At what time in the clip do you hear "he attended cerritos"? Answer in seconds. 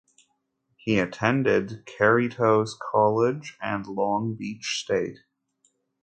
0.77-2.71